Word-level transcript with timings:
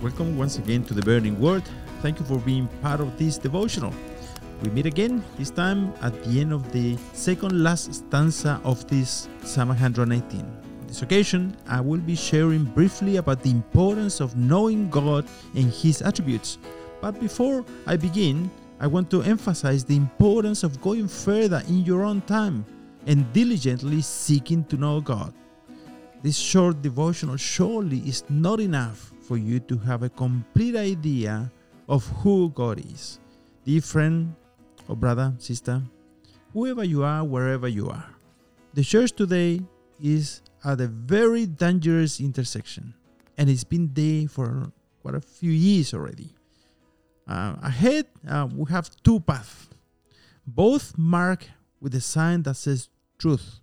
Welcome 0.00 0.38
once 0.38 0.58
again 0.58 0.84
to 0.84 0.94
the 0.94 1.02
Burning 1.02 1.40
Word. 1.40 1.64
Thank 2.02 2.20
you 2.20 2.24
for 2.24 2.38
being 2.38 2.68
part 2.82 3.00
of 3.00 3.18
this 3.18 3.36
devotional. 3.36 3.92
We 4.62 4.70
meet 4.70 4.86
again, 4.86 5.24
this 5.36 5.50
time 5.50 5.92
at 6.02 6.14
the 6.22 6.40
end 6.40 6.52
of 6.52 6.70
the 6.70 6.96
second 7.14 7.64
last 7.64 7.92
stanza 7.92 8.60
of 8.62 8.86
this 8.86 9.28
Psalm 9.42 9.70
119. 9.70 10.40
On 10.40 10.86
this 10.86 11.02
occasion, 11.02 11.56
I 11.66 11.80
will 11.80 11.98
be 11.98 12.14
sharing 12.14 12.62
briefly 12.62 13.16
about 13.16 13.42
the 13.42 13.50
importance 13.50 14.20
of 14.20 14.36
knowing 14.36 14.88
God 14.88 15.26
and 15.56 15.72
His 15.72 16.00
attributes. 16.00 16.58
But 17.00 17.18
before 17.18 17.64
I 17.84 17.96
begin, 17.96 18.52
I 18.78 18.86
want 18.86 19.10
to 19.10 19.22
emphasize 19.22 19.84
the 19.84 19.96
importance 19.96 20.62
of 20.62 20.80
going 20.80 21.08
further 21.08 21.60
in 21.66 21.84
your 21.84 22.04
own 22.04 22.20
time 22.20 22.64
and 23.08 23.26
diligently 23.32 24.02
seeking 24.02 24.62
to 24.66 24.76
know 24.76 25.00
God. 25.00 25.34
This 26.22 26.38
short 26.38 26.82
devotional 26.82 27.36
surely 27.36 27.98
is 27.98 28.22
not 28.28 28.60
enough 28.60 29.12
for 29.28 29.36
you 29.36 29.60
to 29.60 29.76
have 29.76 30.02
a 30.02 30.08
complete 30.08 30.74
idea 30.74 31.52
of 31.86 32.06
who 32.24 32.48
God 32.48 32.80
is. 32.80 33.20
Dear 33.66 33.82
friend 33.82 34.34
or 34.88 34.96
brother, 34.96 35.34
sister, 35.36 35.82
whoever 36.54 36.82
you 36.82 37.04
are, 37.04 37.22
wherever 37.22 37.68
you 37.68 37.90
are, 37.90 38.06
the 38.72 38.82
church 38.82 39.12
today 39.12 39.60
is 40.02 40.40
at 40.64 40.80
a 40.80 40.86
very 40.86 41.44
dangerous 41.44 42.20
intersection, 42.20 42.94
and 43.36 43.50
it's 43.50 43.64
been 43.64 43.90
there 43.92 44.26
for 44.28 44.72
quite 45.02 45.14
a 45.14 45.20
few 45.20 45.52
years 45.52 45.92
already. 45.92 46.30
Uh, 47.28 47.56
ahead, 47.62 48.06
uh, 48.26 48.48
we 48.50 48.70
have 48.70 48.88
two 49.02 49.20
paths, 49.20 49.68
both 50.46 50.96
marked 50.96 51.50
with 51.82 51.94
a 51.94 52.00
sign 52.00 52.42
that 52.44 52.54
says 52.54 52.88
truth. 53.18 53.60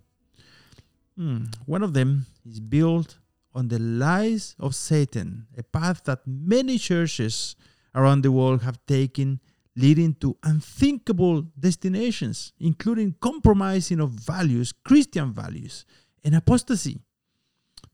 Hmm, 1.16 1.46
One 1.64 1.82
of 1.82 1.92
them 1.92 2.26
is 2.48 2.60
built 2.60 3.18
on 3.56 3.68
the 3.68 3.78
lies 3.78 4.54
of 4.60 4.74
Satan, 4.74 5.46
a 5.56 5.62
path 5.62 6.04
that 6.04 6.20
many 6.26 6.76
churches 6.76 7.56
around 7.94 8.20
the 8.20 8.30
world 8.30 8.62
have 8.62 8.78
taken, 8.86 9.40
leading 9.74 10.14
to 10.16 10.36
unthinkable 10.42 11.40
destinations, 11.58 12.52
including 12.60 13.14
compromising 13.20 13.98
of 13.98 14.10
values, 14.10 14.74
Christian 14.84 15.32
values, 15.32 15.86
and 16.22 16.34
apostasy. 16.34 17.00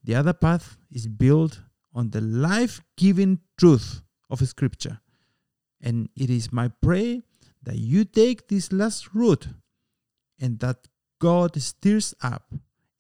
The 0.02 0.16
other 0.16 0.32
path 0.32 0.76
is 0.90 1.06
built 1.06 1.60
on 1.94 2.10
the 2.10 2.20
life 2.20 2.82
giving 2.96 3.38
truth 3.56 4.02
of 4.28 4.46
Scripture. 4.48 4.98
And 5.80 6.08
it 6.16 6.28
is 6.28 6.52
my 6.52 6.68
prayer 6.68 7.22
that 7.62 7.76
you 7.76 8.04
take 8.04 8.48
this 8.48 8.72
last 8.72 9.14
route 9.14 9.46
and 10.40 10.58
that 10.58 10.88
God 11.20 11.60
stirs 11.62 12.14
up 12.20 12.52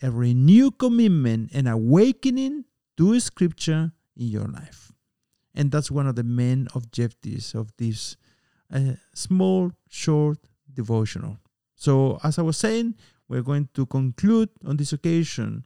a 0.02 0.10
renewed 0.10 0.78
commitment 0.78 1.50
and 1.54 1.68
awakening 1.68 2.64
to 2.96 3.18
Scripture 3.20 3.92
in 4.16 4.26
your 4.26 4.46
life. 4.46 4.92
And 5.54 5.70
that's 5.70 5.90
one 5.90 6.06
of 6.06 6.16
the 6.16 6.24
main 6.24 6.68
objectives 6.74 7.54
of 7.54 7.72
this 7.76 8.16
uh, 8.72 8.94
small, 9.14 9.72
short 9.88 10.38
devotional. 10.72 11.38
So, 11.76 12.18
as 12.24 12.38
I 12.38 12.42
was 12.42 12.56
saying, 12.56 12.94
we're 13.28 13.42
going 13.42 13.68
to 13.74 13.86
conclude 13.86 14.50
on 14.66 14.76
this 14.76 14.92
occasion 14.92 15.64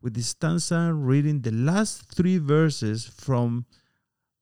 with 0.00 0.14
this 0.14 0.28
stanza 0.28 0.92
reading 0.94 1.40
the 1.40 1.50
last 1.50 2.14
three 2.14 2.38
verses 2.38 3.06
from 3.06 3.66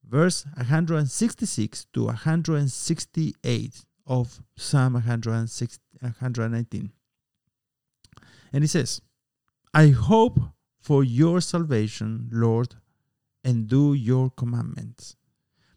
verse 0.07 0.45
166 0.55 1.85
to 1.93 2.05
168 2.05 3.85
of 4.05 4.39
Psalm 4.55 4.93
106 4.93 5.79
119. 6.01 6.91
And 8.53 8.63
it 8.63 8.67
says, 8.67 9.01
I 9.77 9.89
hope 9.89 10.39
for 10.79 11.03
your 11.03 11.39
salvation, 11.39 12.29
Lord, 12.31 12.73
and 13.43 13.67
do 13.67 13.93
your 13.93 14.31
commandments. 14.31 15.15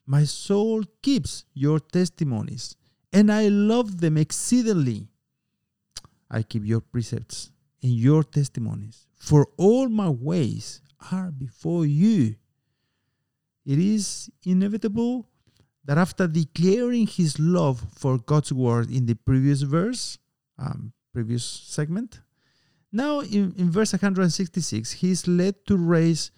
My 0.07 0.25
soul 0.25 0.85
keeps 1.03 1.45
your 1.53 1.81
testimonies, 1.81 2.77
and 3.13 3.31
I 3.31 3.49
love 3.49 4.01
them 4.01 4.17
exceedingly. 4.17 5.11
I 6.31 6.43
keep 6.45 6.65
your 6.65 6.81
precepts 6.81 7.53
and 7.83 7.93
your 7.93 8.23
testimonies, 8.25 9.07
for 9.19 9.49
all 9.59 9.91
my 9.91 10.09
ways 10.09 10.81
are 11.13 11.31
before 11.31 11.85
you. 11.85 12.37
It 13.67 13.79
is 13.79 14.31
inevitable 14.45 15.29
that 15.85 15.99
after 15.99 16.27
declaring 16.27 17.07
his 17.07 17.39
love 17.39 17.85
for 17.99 18.17
God's 18.17 18.51
word 18.51 18.91
in 18.91 19.05
the 19.05 19.17
previous 19.17 19.61
verse, 19.61 20.17
um, 20.59 20.95
previous 21.13 21.45
segment, 21.45 22.21
now 22.93 23.21
in, 23.21 23.55
in 23.57 23.71
verse 23.71 23.93
166, 23.93 24.93
he 24.93 25.11
is 25.11 25.29
led 25.29 25.67
to 25.67 25.77
raise 25.77 26.31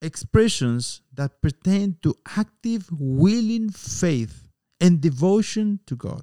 expressions 0.00 1.02
that 1.14 1.40
pertain 1.42 1.96
to 2.02 2.14
active, 2.36 2.88
willing 2.90 3.70
faith 3.70 4.48
and 4.80 5.00
devotion 5.00 5.80
to 5.86 5.96
God. 5.96 6.22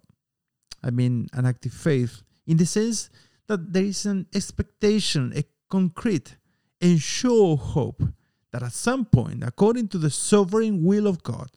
I 0.83 0.91
mean, 0.91 1.27
an 1.33 1.45
active 1.45 1.73
faith 1.73 2.23
in 2.47 2.57
the 2.57 2.65
sense 2.65 3.09
that 3.47 3.73
there 3.73 3.83
is 3.83 4.05
an 4.05 4.27
expectation, 4.33 5.33
a 5.35 5.43
concrete 5.69 6.37
and 6.81 6.99
sure 6.99 7.57
hope 7.57 8.03
that 8.51 8.63
at 8.63 8.71
some 8.71 9.05
point, 9.05 9.43
according 9.43 9.87
to 9.89 9.97
the 9.97 10.09
sovereign 10.09 10.83
will 10.83 11.07
of 11.07 11.23
God, 11.23 11.49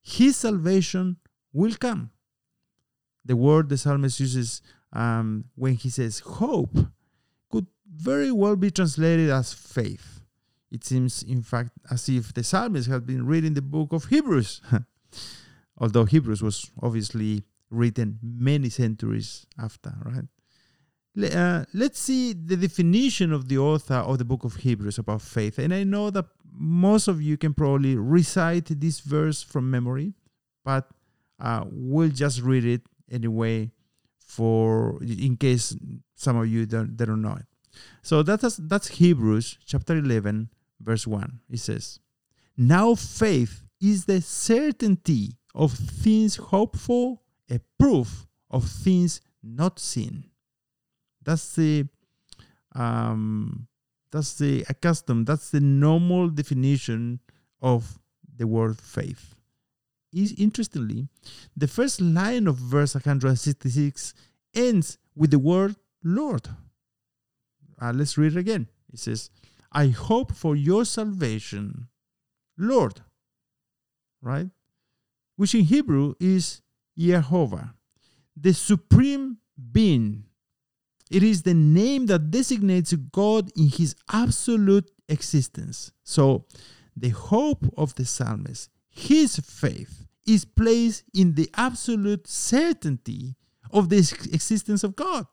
his 0.00 0.36
salvation 0.36 1.16
will 1.52 1.74
come. 1.74 2.10
The 3.24 3.36
word 3.36 3.68
the 3.68 3.76
psalmist 3.76 4.20
uses 4.20 4.62
um, 4.92 5.44
when 5.54 5.74
he 5.74 5.90
says 5.90 6.20
hope 6.20 6.76
very 7.94 8.30
well 8.32 8.56
be 8.56 8.70
translated 8.70 9.30
as 9.30 9.52
faith. 9.52 10.20
It 10.70 10.84
seems, 10.84 11.22
in 11.22 11.42
fact, 11.42 11.70
as 11.90 12.08
if 12.08 12.34
the 12.34 12.44
psalmist 12.44 12.88
had 12.88 13.06
been 13.06 13.26
reading 13.26 13.54
the 13.54 13.62
book 13.62 13.92
of 13.92 14.06
Hebrews, 14.06 14.60
although 15.78 16.04
Hebrews 16.04 16.42
was 16.42 16.70
obviously 16.82 17.44
written 17.70 18.18
many 18.22 18.68
centuries 18.68 19.46
after, 19.58 19.94
right? 20.04 20.24
Uh, 21.34 21.64
let's 21.74 21.98
see 21.98 22.32
the 22.32 22.56
definition 22.56 23.32
of 23.32 23.48
the 23.48 23.58
author 23.58 23.94
of 23.94 24.18
the 24.18 24.24
book 24.24 24.44
of 24.44 24.56
Hebrews 24.56 24.98
about 24.98 25.22
faith. 25.22 25.58
And 25.58 25.74
I 25.74 25.82
know 25.84 26.10
that 26.10 26.26
most 26.52 27.08
of 27.08 27.20
you 27.20 27.36
can 27.36 27.54
probably 27.54 27.96
recite 27.96 28.66
this 28.80 29.00
verse 29.00 29.42
from 29.42 29.70
memory, 29.70 30.12
but 30.64 30.88
uh, 31.40 31.64
we'll 31.70 32.10
just 32.10 32.42
read 32.42 32.64
it 32.64 32.82
anyway 33.10 33.70
for 34.18 35.02
in 35.02 35.36
case 35.36 35.74
some 36.14 36.36
of 36.36 36.46
you 36.46 36.66
don't, 36.66 36.96
don't 36.96 37.22
know 37.22 37.36
it. 37.36 37.46
So 38.02 38.22
that's 38.22 38.56
that's 38.56 38.88
Hebrews 38.88 39.58
chapter 39.64 39.96
11 39.96 40.50
verse 40.80 41.06
1. 41.06 41.40
It 41.50 41.58
says, 41.60 42.00
"Now 42.56 42.94
faith 42.94 43.64
is 43.80 44.04
the 44.04 44.20
certainty 44.20 45.36
of 45.54 45.72
things 45.72 46.36
hoped 46.36 46.76
for, 46.76 47.20
a 47.50 47.60
proof 47.78 48.26
of 48.50 48.68
things 48.68 49.20
not 49.42 49.78
seen." 49.78 50.30
That's 51.22 51.54
the 51.54 51.88
um 52.74 53.68
that's 54.10 54.34
the 54.38 54.64
accustomed, 54.68 55.26
that's 55.26 55.50
the 55.50 55.60
normal 55.60 56.30
definition 56.30 57.20
of 57.60 57.98
the 58.36 58.46
word 58.46 58.80
faith. 58.80 59.34
Is 60.12 60.32
interestingly, 60.38 61.08
the 61.54 61.68
first 61.68 62.00
line 62.00 62.46
of 62.46 62.56
verse 62.56 62.94
166 62.94 64.14
ends 64.54 64.96
with 65.14 65.30
the 65.30 65.38
word 65.38 65.76
Lord. 66.02 66.48
Uh, 67.80 67.92
let's 67.94 68.18
read 68.18 68.36
it 68.36 68.38
again. 68.38 68.68
It 68.92 68.98
says, 68.98 69.30
I 69.72 69.88
hope 69.88 70.34
for 70.34 70.56
your 70.56 70.84
salvation, 70.84 71.88
Lord. 72.56 73.00
Right? 74.20 74.48
Which 75.36 75.54
in 75.54 75.64
Hebrew 75.64 76.14
is 76.18 76.62
Yehovah, 76.98 77.74
the 78.36 78.52
supreme 78.52 79.38
being. 79.72 80.24
It 81.10 81.22
is 81.22 81.42
the 81.42 81.54
name 81.54 82.06
that 82.06 82.30
designates 82.30 82.92
God 82.92 83.50
in 83.56 83.68
his 83.68 83.94
absolute 84.12 84.90
existence. 85.08 85.92
So, 86.02 86.44
the 86.96 87.10
hope 87.10 87.64
of 87.76 87.94
the 87.94 88.04
psalmist, 88.04 88.70
his 88.90 89.36
faith, 89.36 90.06
is 90.26 90.44
placed 90.44 91.04
in 91.14 91.34
the 91.34 91.48
absolute 91.56 92.26
certainty 92.26 93.36
of 93.70 93.88
the 93.88 93.98
existence 94.32 94.84
of 94.84 94.96
God. 94.96 95.26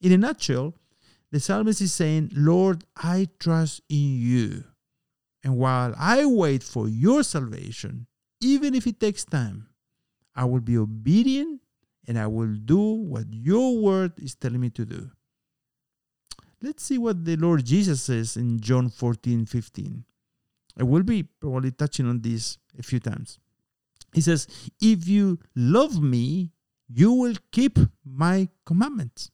In 0.00 0.12
a 0.12 0.18
nutshell, 0.18 0.74
the 1.32 1.40
psalmist 1.40 1.80
is 1.80 1.92
saying, 1.92 2.30
Lord, 2.32 2.84
I 2.96 3.28
trust 3.38 3.82
in 3.88 4.18
you. 4.18 4.64
And 5.42 5.56
while 5.56 5.94
I 5.98 6.24
wait 6.24 6.62
for 6.62 6.88
your 6.88 7.22
salvation, 7.22 8.06
even 8.40 8.74
if 8.74 8.86
it 8.86 9.00
takes 9.00 9.24
time, 9.24 9.68
I 10.34 10.44
will 10.44 10.60
be 10.60 10.76
obedient 10.76 11.60
and 12.06 12.18
I 12.18 12.26
will 12.26 12.54
do 12.54 12.78
what 12.78 13.26
your 13.30 13.78
word 13.78 14.12
is 14.18 14.34
telling 14.34 14.60
me 14.60 14.70
to 14.70 14.84
do. 14.84 15.10
Let's 16.62 16.84
see 16.84 16.98
what 16.98 17.24
the 17.24 17.36
Lord 17.36 17.64
Jesus 17.64 18.02
says 18.02 18.36
in 18.36 18.60
John 18.60 18.88
14 18.88 19.46
15. 19.46 20.04
I 20.78 20.82
will 20.84 21.02
be 21.02 21.22
probably 21.22 21.70
touching 21.70 22.08
on 22.08 22.20
this 22.20 22.58
a 22.78 22.82
few 22.82 23.00
times. 23.00 23.38
He 24.12 24.20
says, 24.20 24.46
If 24.80 25.06
you 25.08 25.38
love 25.54 26.02
me, 26.02 26.50
you 26.88 27.12
will 27.12 27.34
keep 27.50 27.78
my 28.04 28.48
commandments. 28.64 29.30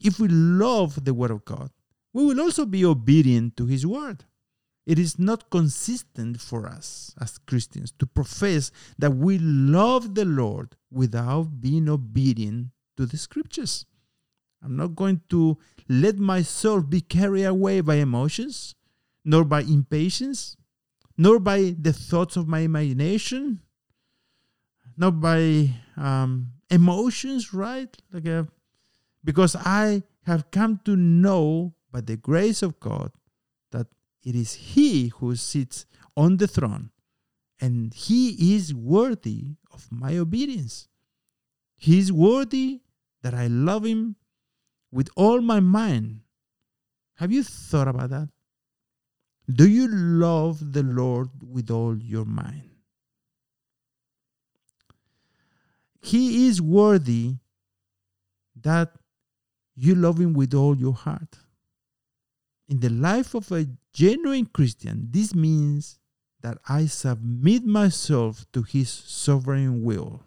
If 0.00 0.18
we 0.18 0.28
love 0.28 1.04
the 1.04 1.14
word 1.14 1.30
of 1.30 1.44
God, 1.44 1.70
we 2.12 2.24
will 2.24 2.40
also 2.40 2.66
be 2.66 2.84
obedient 2.84 3.56
to 3.58 3.66
his 3.66 3.86
word. 3.86 4.24
it 4.90 4.98
is 4.98 5.20
not 5.20 5.50
consistent 5.50 6.40
for 6.40 6.66
us 6.66 7.14
as 7.20 7.38
Christians 7.38 7.92
to 7.98 8.06
profess 8.06 8.72
that 8.98 9.12
we 9.12 9.38
love 9.38 10.16
the 10.16 10.24
Lord 10.24 10.74
without 10.90 11.60
being 11.60 11.88
obedient 11.88 12.68
to 12.96 13.06
the 13.06 13.16
scriptures. 13.16 13.86
I'm 14.60 14.76
not 14.76 14.96
going 14.96 15.20
to 15.28 15.58
let 15.88 16.18
myself 16.18 16.90
be 16.90 17.00
carried 17.00 17.44
away 17.44 17.82
by 17.82 17.96
emotions, 17.96 18.74
nor 19.24 19.44
by 19.44 19.60
impatience, 19.60 20.56
nor 21.16 21.38
by 21.38 21.74
the 21.78 21.92
thoughts 21.92 22.36
of 22.36 22.48
my 22.48 22.60
imagination, 22.60 23.60
not 24.96 25.20
by 25.20 25.70
um, 25.96 26.52
emotions, 26.68 27.54
right? 27.54 27.96
Like 28.12 28.26
a, 28.26 28.38
uh, 28.40 28.44
because 29.24 29.56
I 29.56 30.02
have 30.24 30.50
come 30.50 30.80
to 30.84 30.96
know 30.96 31.74
by 31.92 32.00
the 32.00 32.16
grace 32.16 32.62
of 32.62 32.78
God 32.80 33.12
that 33.72 33.86
it 34.22 34.34
is 34.34 34.54
He 34.54 35.08
who 35.08 35.36
sits 35.36 35.86
on 36.16 36.36
the 36.36 36.46
throne 36.46 36.90
and 37.60 37.92
He 37.94 38.54
is 38.54 38.74
worthy 38.74 39.56
of 39.72 39.88
my 39.90 40.16
obedience. 40.18 40.88
He 41.76 41.98
is 41.98 42.12
worthy 42.12 42.80
that 43.22 43.34
I 43.34 43.46
love 43.46 43.84
Him 43.84 44.16
with 44.90 45.08
all 45.16 45.40
my 45.40 45.60
mind. 45.60 46.20
Have 47.16 47.32
you 47.32 47.42
thought 47.42 47.88
about 47.88 48.10
that? 48.10 48.28
Do 49.52 49.68
you 49.68 49.88
love 49.88 50.72
the 50.72 50.82
Lord 50.82 51.30
with 51.42 51.70
all 51.70 51.96
your 51.96 52.24
mind? 52.24 52.70
He 56.00 56.46
is 56.46 56.62
worthy 56.62 57.36
that 58.62 58.92
you 59.80 59.94
love 59.94 60.20
Him 60.20 60.34
with 60.34 60.54
all 60.54 60.76
your 60.76 60.92
heart. 60.92 61.38
In 62.68 62.80
the 62.80 62.90
life 62.90 63.34
of 63.34 63.50
a 63.50 63.66
genuine 63.92 64.46
Christian, 64.46 65.08
this 65.10 65.34
means 65.34 65.98
that 66.42 66.58
I 66.68 66.86
submit 66.86 67.64
myself 67.64 68.44
to 68.52 68.62
His 68.62 68.90
sovereign 68.90 69.82
will. 69.82 70.22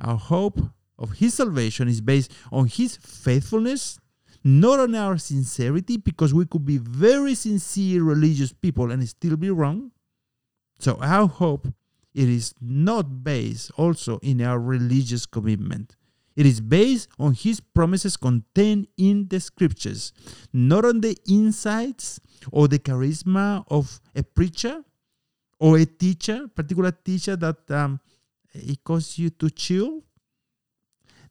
Our 0.00 0.16
hope 0.16 0.60
of 0.98 1.12
His 1.18 1.34
salvation 1.34 1.88
is 1.88 2.00
based 2.00 2.32
on 2.52 2.68
His 2.68 2.96
faithfulness, 2.96 3.98
not 4.44 4.78
on 4.78 4.94
our 4.94 5.18
sincerity, 5.18 5.96
because 5.96 6.32
we 6.32 6.46
could 6.46 6.64
be 6.64 6.78
very 6.78 7.34
sincere 7.34 8.02
religious 8.04 8.52
people 8.52 8.92
and 8.92 9.06
still 9.08 9.36
be 9.36 9.50
wrong. 9.50 9.90
So 10.78 10.98
our 11.00 11.26
hope 11.26 11.66
it 12.14 12.28
is 12.28 12.54
not 12.60 13.22
based 13.22 13.70
also 13.76 14.18
in 14.22 14.40
our 14.40 14.58
religious 14.58 15.26
commitment. 15.26 15.96
It 16.38 16.46
is 16.46 16.60
based 16.60 17.08
on 17.18 17.32
his 17.32 17.58
promises 17.58 18.16
contained 18.16 18.86
in 18.96 19.26
the 19.26 19.40
scriptures, 19.40 20.12
not 20.52 20.84
on 20.84 21.00
the 21.00 21.16
insights 21.28 22.20
or 22.52 22.68
the 22.68 22.78
charisma 22.78 23.64
of 23.66 24.00
a 24.14 24.22
preacher 24.22 24.84
or 25.58 25.78
a 25.78 25.84
teacher, 25.84 26.46
particular 26.46 26.92
teacher 26.92 27.34
that 27.34 27.68
um, 27.72 27.98
it 28.52 28.84
causes 28.84 29.18
you 29.18 29.30
to 29.30 29.50
chill. 29.50 30.04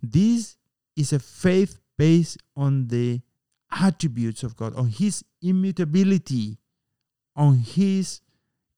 This 0.04 0.58
is 0.98 1.14
a 1.14 1.20
faith 1.20 1.80
based 1.98 2.40
on 2.54 2.90
the 2.90 3.22
attributes 3.72 4.44
of 4.44 4.58
God, 4.58 4.76
on 4.76 4.90
his 4.90 5.24
immutability, 5.42 6.58
on 7.34 7.60
his 7.60 8.20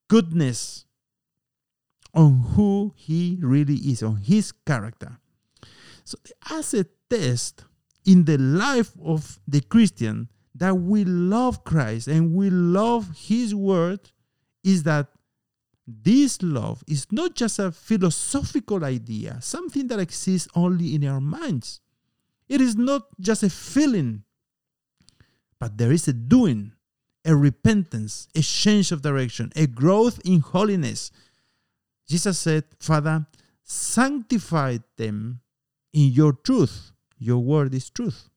goodness, 0.07 0.85
on 2.13 2.43
who 2.53 2.93
he 2.95 3.39
really 3.41 3.77
is, 3.77 4.03
on 4.03 4.17
his 4.17 4.51
character. 4.51 5.17
So, 6.09 6.17
as 6.49 6.73
a 6.73 6.85
test 7.09 7.65
in 8.05 8.25
the 8.25 8.37
life 8.37 8.91
of 9.03 9.39
the 9.47 9.61
Christian 9.61 10.29
that 10.55 10.75
we 10.75 11.05
love 11.05 11.63
Christ 11.63 12.07
and 12.07 12.33
we 12.33 12.49
love 12.49 13.09
his 13.15 13.53
word, 13.53 13.99
is 14.63 14.83
that 14.83 15.07
this 15.85 16.41
love 16.41 16.83
is 16.87 17.05
not 17.11 17.35
just 17.35 17.59
a 17.59 17.71
philosophical 17.71 18.83
idea, 18.83 19.37
something 19.41 19.87
that 19.87 19.99
exists 19.99 20.47
only 20.55 20.95
in 20.95 21.05
our 21.05 21.21
minds. 21.21 21.79
It 22.47 22.59
is 22.59 22.75
not 22.75 23.03
just 23.19 23.43
a 23.43 23.49
feeling, 23.49 24.23
but 25.59 25.77
there 25.77 25.91
is 25.91 26.07
a 26.07 26.13
doing, 26.13 26.71
a 27.23 27.35
repentance, 27.35 28.27
a 28.35 28.41
change 28.41 28.91
of 28.91 29.01
direction, 29.03 29.51
a 29.55 29.67
growth 29.67 30.19
in 30.25 30.39
holiness 30.39 31.11
Jesus 32.09 32.39
said, 32.39 32.63
Father, 32.79 33.27
sanctify 33.63 34.79
them 34.97 35.41
in 35.93 36.11
your 36.11 36.33
truth. 36.33 36.91
Your 37.17 37.39
word 37.39 37.73
is 37.73 37.89
truth. 37.89 38.29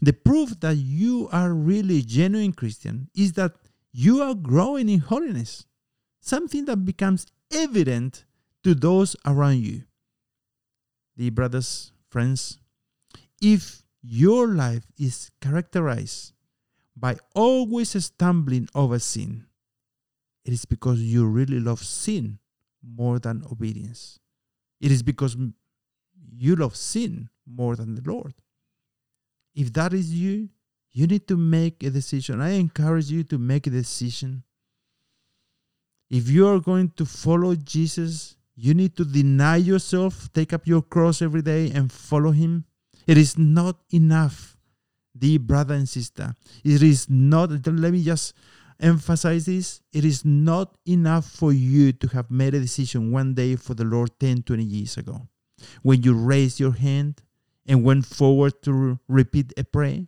The 0.00 0.12
proof 0.12 0.60
that 0.60 0.76
you 0.76 1.28
are 1.32 1.52
really 1.52 2.02
genuine 2.02 2.52
Christian 2.52 3.08
is 3.14 3.32
that 3.32 3.52
you 3.92 4.22
are 4.22 4.34
growing 4.34 4.88
in 4.88 5.00
holiness, 5.00 5.66
something 6.20 6.66
that 6.66 6.84
becomes 6.84 7.26
evident 7.52 8.24
to 8.62 8.74
those 8.74 9.16
around 9.26 9.58
you. 9.58 9.84
The 11.16 11.30
brothers, 11.30 11.92
friends, 12.08 12.58
if 13.40 13.82
your 14.02 14.48
life 14.48 14.84
is 14.98 15.30
characterized 15.40 16.32
by 16.96 17.16
always 17.34 18.02
stumbling 18.04 18.68
over 18.74 18.98
sin, 18.98 19.46
it 20.44 20.52
is 20.52 20.64
because 20.64 21.00
you 21.00 21.26
really 21.26 21.60
love 21.60 21.80
sin 21.80 22.38
more 22.82 23.18
than 23.18 23.44
obedience. 23.50 24.18
It 24.80 24.90
is 24.90 25.02
because 25.02 25.36
you 26.36 26.56
love 26.56 26.76
sin 26.76 27.28
more 27.46 27.76
than 27.76 27.94
the 27.94 28.02
Lord. 28.10 28.34
If 29.54 29.72
that 29.74 29.92
is 29.92 30.12
you, 30.12 30.48
you 30.92 31.06
need 31.06 31.28
to 31.28 31.36
make 31.36 31.82
a 31.82 31.90
decision. 31.90 32.40
I 32.40 32.50
encourage 32.50 33.10
you 33.10 33.24
to 33.24 33.38
make 33.38 33.66
a 33.66 33.70
decision. 33.70 34.42
If 36.08 36.28
you 36.28 36.48
are 36.48 36.58
going 36.58 36.90
to 36.96 37.04
follow 37.04 37.54
Jesus, 37.54 38.36
you 38.56 38.74
need 38.74 38.96
to 38.96 39.04
deny 39.04 39.56
yourself, 39.56 40.32
take 40.32 40.52
up 40.52 40.66
your 40.66 40.82
cross 40.82 41.22
every 41.22 41.42
day, 41.42 41.70
and 41.70 41.90
follow 41.90 42.32
Him. 42.32 42.64
It 43.06 43.16
is 43.16 43.38
not 43.38 43.76
enough, 43.90 44.56
dear 45.16 45.38
brother 45.38 45.74
and 45.74 45.88
sister. 45.88 46.34
It 46.64 46.82
is 46.82 47.08
not, 47.08 47.50
let 47.66 47.92
me 47.92 48.02
just 48.02 48.34
emphasize 48.80 49.46
this 49.46 49.82
it 49.92 50.04
is 50.04 50.24
not 50.24 50.74
enough 50.86 51.26
for 51.26 51.52
you 51.52 51.92
to 51.92 52.06
have 52.08 52.30
made 52.30 52.54
a 52.54 52.60
decision 52.60 53.12
one 53.12 53.34
day 53.34 53.54
for 53.56 53.74
the 53.74 53.84
Lord 53.84 54.10
10, 54.18 54.42
20 54.42 54.62
years 54.62 54.96
ago. 54.96 55.28
When 55.82 56.02
you 56.02 56.14
raised 56.14 56.60
your 56.60 56.72
hand 56.72 57.22
and 57.66 57.84
went 57.84 58.06
forward 58.06 58.62
to 58.62 58.98
repeat 59.08 59.52
a 59.56 59.64
prayer, 59.64 60.06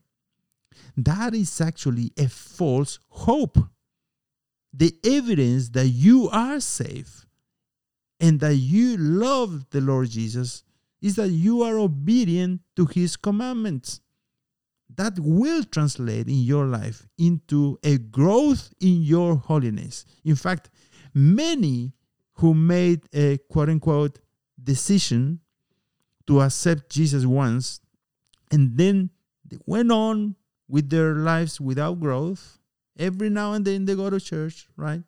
that 0.96 1.34
is 1.34 1.60
actually 1.60 2.12
a 2.18 2.28
false 2.28 2.98
hope. 3.08 3.58
The 4.72 4.94
evidence 5.04 5.68
that 5.70 5.88
you 5.88 6.28
are 6.30 6.60
safe 6.60 7.26
and 8.20 8.40
that 8.40 8.54
you 8.54 8.96
love 8.96 9.68
the 9.70 9.80
Lord 9.80 10.08
Jesus 10.10 10.64
is 11.00 11.16
that 11.16 11.28
you 11.28 11.62
are 11.62 11.78
obedient 11.78 12.60
to 12.76 12.86
his 12.86 13.16
commandments 13.16 14.00
that 14.96 15.18
will 15.18 15.64
translate 15.64 16.28
in 16.28 16.42
your 16.42 16.66
life 16.66 17.06
into 17.18 17.78
a 17.82 17.98
growth 17.98 18.72
in 18.80 19.02
your 19.02 19.36
holiness. 19.36 20.04
In 20.24 20.36
fact, 20.36 20.70
many 21.14 21.92
who 22.34 22.54
made 22.54 23.08
a 23.12 23.38
quote 23.50 23.68
unquote 23.68 24.18
decision 24.62 25.40
to 26.26 26.40
accept 26.40 26.90
Jesus 26.90 27.26
once 27.26 27.80
and 28.50 28.76
then 28.76 29.10
they 29.44 29.58
went 29.66 29.90
on 29.90 30.36
with 30.68 30.90
their 30.90 31.14
lives 31.14 31.60
without 31.60 32.00
growth. 32.00 32.58
Every 32.98 33.30
now 33.30 33.52
and 33.54 33.64
then 33.64 33.84
they 33.84 33.94
go 33.94 34.08
to 34.10 34.20
church, 34.20 34.68
right? 34.76 35.02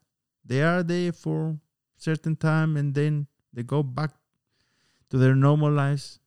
They 0.44 0.62
are 0.62 0.82
there 0.82 1.12
for 1.12 1.58
certain 1.96 2.36
time 2.36 2.76
and 2.76 2.94
then 2.94 3.26
they 3.52 3.62
go 3.62 3.82
back 3.82 4.10
to 5.10 5.18
their 5.18 5.34
normal 5.34 5.70
lives 5.70 6.18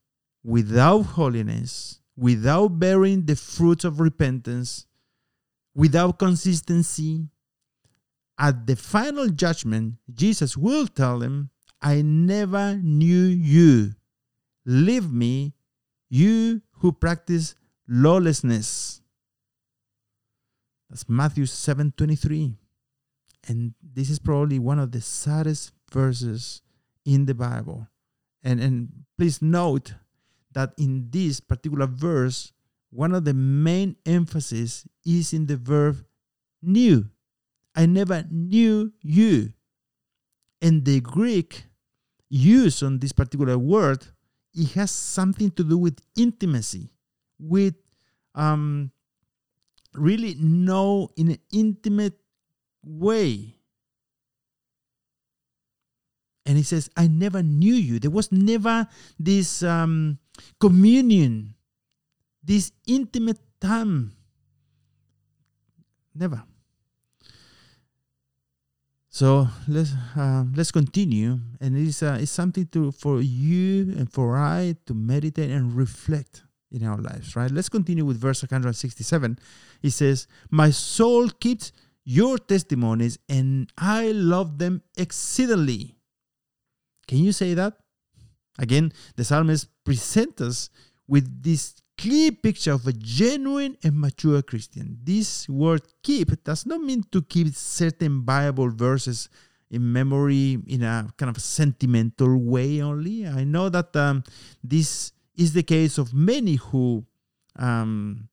without 0.42 1.02
holiness 1.02 2.00
without 2.18 2.80
bearing 2.80 3.24
the 3.26 3.36
fruits 3.36 3.84
of 3.84 4.00
repentance, 4.00 4.86
without 5.74 6.18
consistency, 6.18 7.28
at 8.36 8.66
the 8.66 8.74
final 8.74 9.28
judgment, 9.28 9.94
Jesus 10.12 10.56
will 10.56 10.86
tell 10.88 11.20
them, 11.20 11.50
I 11.80 12.02
never 12.02 12.76
knew 12.76 13.24
you. 13.24 13.94
Leave 14.64 15.10
me, 15.12 15.54
you 16.10 16.62
who 16.78 16.92
practice 16.92 17.54
lawlessness. 17.86 19.00
That's 20.90 21.08
Matthew 21.08 21.46
7 21.46 21.92
23. 21.96 22.56
And 23.48 23.74
this 23.82 24.10
is 24.10 24.18
probably 24.18 24.58
one 24.58 24.78
of 24.78 24.92
the 24.92 25.00
saddest 25.00 25.72
verses 25.90 26.62
in 27.04 27.26
the 27.26 27.34
Bible. 27.34 27.88
And, 28.42 28.60
and 28.60 28.88
please 29.16 29.40
note 29.40 29.94
that 30.52 30.72
in 30.76 31.08
this 31.10 31.40
particular 31.40 31.86
verse, 31.86 32.52
one 32.90 33.14
of 33.14 33.24
the 33.24 33.34
main 33.34 33.96
emphasis 34.06 34.86
is 35.04 35.32
in 35.32 35.46
the 35.46 35.56
verb 35.56 36.04
knew. 36.62 37.08
I 37.74 37.86
never 37.86 38.24
knew 38.30 38.92
you. 39.02 39.52
And 40.60 40.84
the 40.84 41.00
Greek 41.00 41.64
use 42.28 42.82
on 42.82 42.98
this 42.98 43.12
particular 43.12 43.58
word, 43.58 44.06
it 44.54 44.72
has 44.72 44.90
something 44.90 45.50
to 45.52 45.64
do 45.64 45.78
with 45.78 46.00
intimacy, 46.16 46.90
with 47.38 47.74
um, 48.34 48.90
really 49.94 50.34
know 50.34 51.10
in 51.16 51.30
an 51.30 51.38
intimate 51.52 52.18
way. 52.82 53.54
And 56.44 56.56
he 56.56 56.62
says, 56.62 56.88
I 56.96 57.08
never 57.08 57.42
knew 57.42 57.74
you. 57.74 57.98
There 57.98 58.10
was 58.10 58.32
never 58.32 58.88
this 59.18 59.62
um, 59.62 60.18
communion, 60.58 61.54
this 62.42 62.72
intimate 62.86 63.38
time. 63.60 64.12
Never. 66.14 66.42
So 69.18 69.48
let's 69.66 69.94
uh, 70.16 70.44
let's 70.54 70.70
continue, 70.70 71.40
and 71.60 71.76
it's 71.76 72.04
uh, 72.04 72.18
it's 72.20 72.30
something 72.30 72.68
to 72.70 72.92
for 72.92 73.20
you 73.20 73.90
and 73.98 74.06
for 74.06 74.38
I 74.38 74.76
to 74.86 74.94
meditate 74.94 75.50
and 75.50 75.74
reflect 75.74 76.44
in 76.70 76.86
our 76.86 76.98
lives, 76.98 77.34
right? 77.34 77.50
Let's 77.50 77.68
continue 77.68 78.04
with 78.04 78.16
verse 78.16 78.44
167. 78.44 79.36
It 79.82 79.90
says, 79.90 80.28
"My 80.52 80.70
soul 80.70 81.30
keeps 81.30 81.72
your 82.04 82.38
testimonies, 82.38 83.18
and 83.28 83.66
I 83.76 84.12
love 84.12 84.58
them 84.58 84.82
exceedingly." 84.96 85.98
Can 87.08 87.18
you 87.18 87.32
say 87.32 87.54
that? 87.54 87.74
Again, 88.56 88.92
the 89.16 89.24
psalmist 89.24 89.66
presents 89.82 90.40
us 90.40 90.70
with 91.08 91.42
this 91.42 91.82
clear 91.98 92.30
picture 92.30 92.72
of 92.72 92.86
a 92.86 92.92
genuine 92.92 93.76
and 93.82 93.98
mature 93.98 94.40
Christian. 94.40 94.98
This 95.02 95.48
word 95.48 95.82
keep 96.02 96.42
does 96.44 96.64
not 96.64 96.80
mean 96.80 97.04
to 97.10 97.20
keep 97.22 97.48
certain 97.54 98.22
Bible 98.22 98.70
verses 98.70 99.28
in 99.70 99.92
memory 99.92 100.58
in 100.66 100.82
a 100.82 101.12
kind 101.18 101.28
of 101.28 101.42
sentimental 101.42 102.38
way 102.38 102.80
only. 102.80 103.26
I 103.26 103.44
know 103.44 103.68
that 103.68 103.94
um, 103.96 104.24
this 104.62 105.12
is 105.36 105.52
the 105.52 105.64
case 105.64 105.98
of 105.98 106.14
many 106.14 106.54
who 106.54 107.04
um, 107.56 108.28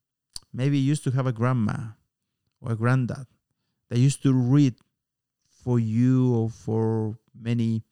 maybe 0.54 0.78
used 0.78 1.04
to 1.04 1.10
have 1.10 1.26
a 1.26 1.32
grandma 1.32 1.76
or 2.60 2.72
a 2.72 2.76
granddad 2.76 3.26
that 3.90 3.98
used 3.98 4.22
to 4.22 4.32
read 4.32 4.74
for 5.62 5.78
you 5.78 6.34
or 6.34 6.48
for 6.48 7.18
many 7.38 7.82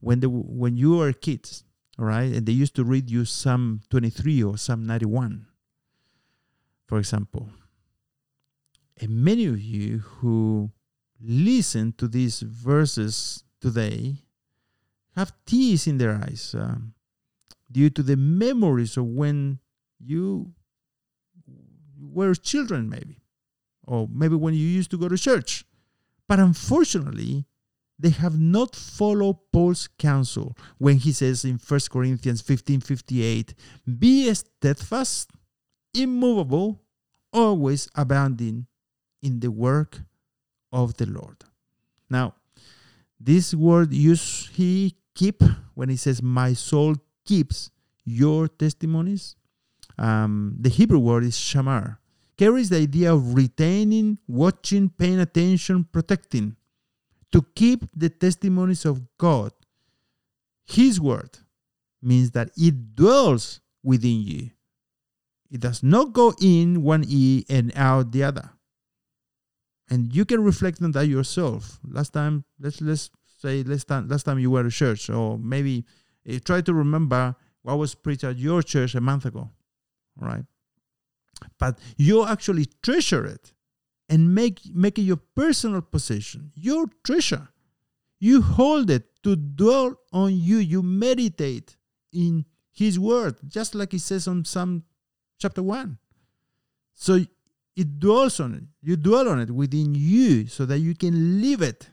when 0.00 0.20
the 0.20 0.28
when 0.28 0.76
you 0.76 0.96
were 0.96 1.12
kids 1.12 1.64
all 1.98 2.04
right? 2.04 2.32
And 2.32 2.46
they 2.46 2.52
used 2.52 2.76
to 2.76 2.84
read 2.84 3.10
you 3.10 3.24
psalm 3.24 3.80
23 3.90 4.42
or 4.42 4.56
psalm 4.56 4.86
91 4.86 5.46
for 6.88 6.98
example. 6.98 7.50
And 9.00 9.10
many 9.10 9.44
of 9.46 9.60
you 9.60 9.98
who 9.98 10.70
listen 11.20 11.92
to 11.98 12.08
these 12.08 12.40
verses 12.40 13.44
today 13.60 14.24
have 15.14 15.32
tears 15.46 15.86
in 15.86 15.98
their 15.98 16.14
eyes 16.14 16.54
um, 16.58 16.94
due 17.70 17.90
to 17.90 18.02
the 18.02 18.16
memories 18.16 18.96
of 18.96 19.04
when 19.04 19.58
you 20.00 20.52
were 22.00 22.34
children 22.34 22.88
maybe 22.88 23.18
or 23.86 24.08
maybe 24.10 24.36
when 24.36 24.54
you 24.54 24.66
used 24.66 24.90
to 24.90 24.98
go 24.98 25.08
to 25.08 25.18
church. 25.18 25.64
But 26.26 26.38
unfortunately 26.38 27.46
they 27.98 28.10
have 28.10 28.38
not 28.38 28.76
followed 28.76 29.38
Paul's 29.52 29.88
counsel 29.98 30.56
when 30.78 30.98
he 30.98 31.12
says 31.12 31.44
in 31.44 31.58
1 31.58 31.80
Corinthians 31.90 32.40
15 32.40 32.80
58, 32.80 33.54
Be 33.98 34.32
steadfast, 34.32 35.30
immovable, 35.92 36.80
always 37.32 37.88
abounding 37.96 38.66
in 39.20 39.40
the 39.40 39.50
work 39.50 40.00
of 40.72 40.96
the 40.96 41.06
Lord. 41.06 41.44
Now, 42.08 42.34
this 43.18 43.52
word 43.52 43.92
use 43.92 44.48
he 44.52 44.94
keep 45.14 45.42
when 45.74 45.88
he 45.88 45.96
says, 45.96 46.22
My 46.22 46.52
soul 46.52 46.94
keeps 47.24 47.70
your 48.04 48.46
testimonies. 48.46 49.34
Um, 49.98 50.54
the 50.60 50.68
Hebrew 50.68 51.00
word 51.00 51.24
is 51.24 51.34
shamar, 51.34 51.98
carries 52.36 52.68
the 52.68 52.76
idea 52.76 53.12
of 53.12 53.34
retaining, 53.34 54.18
watching, 54.28 54.88
paying 54.88 55.18
attention, 55.18 55.82
protecting 55.90 56.54
to 57.32 57.44
keep 57.54 57.84
the 57.94 58.08
testimonies 58.08 58.84
of 58.84 59.02
God, 59.18 59.52
His 60.66 61.00
word, 61.00 61.38
means 62.02 62.30
that 62.32 62.50
it 62.56 62.94
dwells 62.94 63.60
within 63.82 64.22
you. 64.22 64.50
It 65.50 65.60
does 65.60 65.82
not 65.82 66.12
go 66.12 66.34
in 66.40 66.82
one 66.82 67.04
ear 67.08 67.42
and 67.48 67.72
out 67.74 68.12
the 68.12 68.24
other. 68.24 68.50
And 69.90 70.14
you 70.14 70.24
can 70.24 70.44
reflect 70.44 70.82
on 70.82 70.92
that 70.92 71.06
yourself. 71.06 71.80
Last 71.88 72.12
time, 72.12 72.44
let's 72.60 72.80
let's 72.82 73.10
say 73.38 73.62
last 73.62 73.88
time 73.88 74.08
last 74.08 74.24
time 74.24 74.38
you 74.38 74.50
were 74.50 74.66
at 74.66 74.72
church, 74.72 75.08
or 75.08 75.38
maybe 75.38 75.86
uh, 76.28 76.38
try 76.44 76.60
to 76.60 76.74
remember 76.74 77.34
what 77.62 77.78
was 77.78 77.94
preached 77.94 78.24
at 78.24 78.36
your 78.36 78.62
church 78.62 78.94
a 78.94 79.00
month 79.00 79.24
ago. 79.24 79.48
Right. 80.16 80.44
But 81.58 81.78
you 81.96 82.26
actually 82.26 82.66
treasure 82.82 83.24
it 83.24 83.54
and 84.08 84.34
make, 84.34 84.60
make 84.74 84.98
it 84.98 85.02
your 85.02 85.20
personal 85.34 85.82
possession, 85.82 86.52
your 86.54 86.86
treasure. 87.04 87.48
You 88.20 88.42
hold 88.42 88.90
it 88.90 89.04
to 89.22 89.36
dwell 89.36 89.96
on 90.12 90.34
you. 90.34 90.56
You 90.58 90.82
meditate 90.82 91.76
in 92.12 92.44
His 92.72 92.98
Word, 92.98 93.36
just 93.46 93.74
like 93.74 93.92
He 93.92 93.98
says 93.98 94.26
on 94.26 94.44
Psalm 94.44 94.84
chapter 95.38 95.62
1. 95.62 95.98
So 96.94 97.20
it 97.76 98.00
dwells 98.00 98.40
on 98.40 98.54
it. 98.54 98.64
You 98.82 98.96
dwell 98.96 99.28
on 99.28 99.40
it 99.40 99.50
within 99.50 99.94
you 99.94 100.48
so 100.48 100.66
that 100.66 100.78
you 100.80 100.94
can 100.96 101.40
live 101.40 101.62
it. 101.62 101.90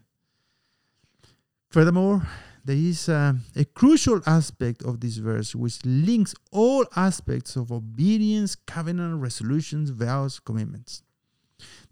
Furthermore, 1.70 2.26
there 2.64 2.76
is 2.76 3.08
a, 3.10 3.36
a, 3.56 3.66
crucial 3.66 4.22
aspect 4.26 4.82
of 4.82 5.00
this 5.00 5.18
verse 5.18 5.54
which 5.54 5.86
links 5.86 6.34
all 6.52 6.86
aspects 6.96 7.56
of 7.56 7.72
obedience, 7.72 8.56
covenant, 8.56 9.22
resolutions, 9.22 9.92
vows, 9.92 10.40
commitments. 10.40 11.04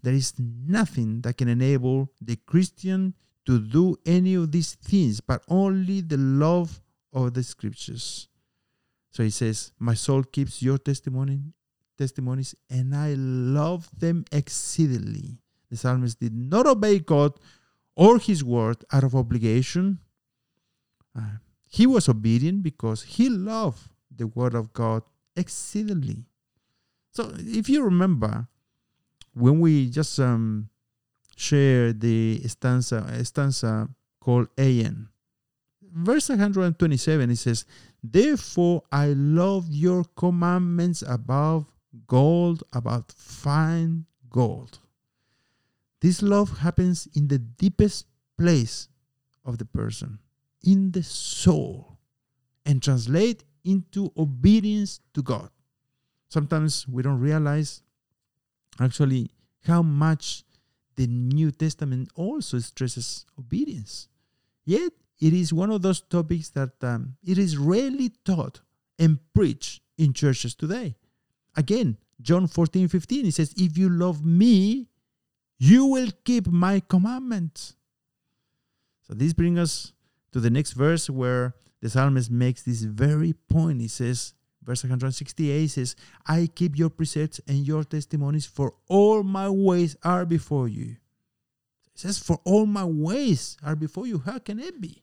There 0.02 0.14
is 0.14 0.34
nothing 0.38 1.22
that 1.22 1.36
can 1.38 1.48
enable 1.48 2.10
the 2.20 2.36
Christian 2.36 3.14
to 3.46 3.58
do 3.58 3.96
any 4.06 4.34
of 4.34 4.52
these 4.52 4.74
things, 4.74 5.20
but 5.20 5.42
only 5.48 6.00
the 6.00 6.16
love 6.16 6.80
of 7.12 7.34
the 7.34 7.42
scriptures. 7.42 8.28
So 9.10 9.22
he 9.22 9.30
says, 9.30 9.72
My 9.78 9.94
soul 9.94 10.22
keeps 10.24 10.62
your 10.62 10.78
testimony, 10.78 11.40
testimonies, 11.96 12.54
and 12.68 12.94
I 12.94 13.14
love 13.14 13.88
them 13.96 14.24
exceedingly. 14.32 15.38
The 15.70 15.76
psalmist 15.76 16.20
did 16.20 16.34
not 16.34 16.66
obey 16.66 16.98
God 16.98 17.32
or 17.96 18.18
his 18.18 18.42
word 18.42 18.84
out 18.92 19.04
of 19.04 19.14
obligation. 19.14 19.98
Uh, 21.16 21.38
he 21.68 21.86
was 21.86 22.08
obedient 22.08 22.62
because 22.62 23.02
he 23.02 23.28
loved 23.28 23.88
the 24.14 24.26
word 24.26 24.54
of 24.54 24.72
God 24.72 25.02
exceedingly. 25.36 26.24
So 27.10 27.32
if 27.36 27.68
you 27.68 27.84
remember, 27.84 28.48
when 29.34 29.60
we 29.60 29.88
just 29.90 30.18
um, 30.18 30.68
share 31.36 31.92
the 31.92 32.40
stanza, 32.46 33.24
stanza 33.24 33.88
called 34.20 34.48
An, 34.56 35.08
verse 35.94 36.28
127, 36.28 37.30
it 37.30 37.36
says, 37.36 37.64
Therefore 38.02 38.82
I 38.90 39.08
love 39.08 39.66
your 39.70 40.04
commandments 40.16 41.02
above 41.06 41.66
gold, 42.06 42.64
above 42.72 43.06
fine 43.14 44.06
gold. 44.30 44.78
This 46.00 46.20
love 46.20 46.58
happens 46.58 47.08
in 47.14 47.28
the 47.28 47.38
deepest 47.38 48.06
place 48.36 48.88
of 49.44 49.58
the 49.58 49.64
person, 49.64 50.18
in 50.62 50.90
the 50.90 51.02
soul, 51.02 51.98
and 52.66 52.82
translate 52.82 53.44
into 53.64 54.12
obedience 54.16 55.00
to 55.14 55.22
God. 55.22 55.48
Sometimes 56.28 56.86
we 56.88 57.02
don't 57.02 57.20
realize 57.20 57.82
actually 58.80 59.30
how 59.66 59.82
much 59.82 60.44
the 60.96 61.06
New 61.06 61.50
Testament 61.50 62.10
also 62.14 62.58
stresses 62.58 63.26
obedience. 63.38 64.08
Yet 64.64 64.92
it 65.20 65.32
is 65.32 65.52
one 65.52 65.70
of 65.70 65.82
those 65.82 66.00
topics 66.00 66.50
that 66.50 66.72
um, 66.82 67.16
it 67.24 67.38
is 67.38 67.56
rarely 67.56 68.10
taught 68.24 68.60
and 68.98 69.18
preached 69.34 69.80
in 69.98 70.12
churches 70.12 70.54
today. 70.54 70.96
Again, 71.56 71.96
John 72.20 72.46
14, 72.46 72.88
15, 72.88 73.26
it 73.26 73.34
says, 73.34 73.54
If 73.56 73.76
you 73.76 73.88
love 73.88 74.24
me, 74.24 74.88
you 75.58 75.86
will 75.86 76.10
keep 76.24 76.46
my 76.46 76.80
commandments. 76.80 77.76
So 79.02 79.14
this 79.14 79.32
brings 79.32 79.58
us 79.58 79.92
to 80.32 80.40
the 80.40 80.50
next 80.50 80.72
verse 80.72 81.10
where 81.10 81.54
the 81.80 81.90
psalmist 81.90 82.30
makes 82.30 82.62
this 82.62 82.82
very 82.82 83.34
point. 83.48 83.80
He 83.80 83.88
says, 83.88 84.34
Verse 84.64 84.82
168 84.82 85.66
says, 85.68 85.94
I 86.26 86.48
keep 86.54 86.78
your 86.78 86.90
precepts 86.90 87.40
and 87.46 87.66
your 87.66 87.84
testimonies, 87.84 88.46
for 88.46 88.74
all 88.88 89.22
my 89.22 89.48
ways 89.48 89.96
are 90.02 90.24
before 90.24 90.68
you. 90.68 90.96
It 91.94 92.00
says, 92.00 92.18
For 92.18 92.40
all 92.44 92.66
my 92.66 92.84
ways 92.84 93.56
are 93.62 93.76
before 93.76 94.06
you. 94.06 94.18
How 94.18 94.38
can 94.38 94.58
it 94.58 94.80
be? 94.80 95.02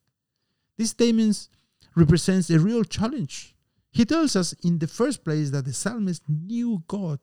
This 0.78 0.90
statement 0.90 1.48
represents 1.96 2.50
a 2.50 2.60
real 2.60 2.84
challenge. 2.84 3.56
He 3.92 4.06
tells 4.06 4.36
us 4.36 4.54
in 4.64 4.80
the 4.80 4.88
first 4.88 5.24
place 5.24 5.52
that 5.52 5.66
the 5.66 5.74
psalmist 5.74 6.24
knew 6.28 6.84
God. 6.88 7.20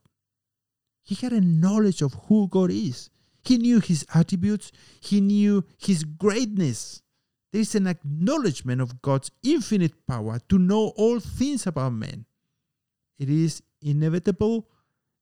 He 1.02 1.14
had 1.14 1.32
a 1.32 1.40
knowledge 1.40 2.02
of 2.02 2.14
who 2.28 2.48
God 2.48 2.70
is. 2.70 3.10
He 3.42 3.56
knew 3.56 3.80
his 3.80 4.04
attributes, 4.14 4.70
he 5.00 5.20
knew 5.20 5.64
his 5.78 6.04
greatness. 6.04 7.02
There 7.50 7.62
is 7.62 7.74
an 7.74 7.86
acknowledgement 7.86 8.82
of 8.82 9.00
God's 9.00 9.30
infinite 9.42 10.06
power 10.06 10.38
to 10.50 10.58
know 10.58 10.92
all 10.96 11.18
things 11.18 11.66
about 11.66 11.94
men 11.94 12.26
it 13.18 13.28
is 13.28 13.62
inevitable 13.82 14.68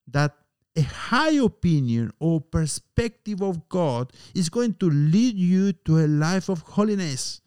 that 0.08 0.34
a 0.76 0.82
high 0.82 1.32
opinion 1.32 2.12
or 2.20 2.40
perspective 2.40 3.42
of 3.42 3.68
God 3.68 4.12
is 4.34 4.48
going 4.48 4.74
to 4.74 4.90
lead 4.90 5.36
you 5.36 5.72
to 5.72 5.98
a 6.00 6.06
life 6.06 6.48
of 6.48 6.60
holiness. 6.60 7.40